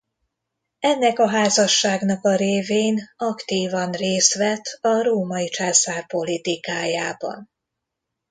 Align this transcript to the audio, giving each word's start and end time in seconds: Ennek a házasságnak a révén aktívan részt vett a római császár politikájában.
Ennek 0.79 1.19
a 1.19 1.27
házasságnak 1.29 2.23
a 2.25 2.35
révén 2.35 3.09
aktívan 3.17 3.91
részt 3.91 4.33
vett 4.33 4.77
a 4.81 5.01
római 5.03 5.47
császár 5.49 6.07
politikájában. 6.07 7.49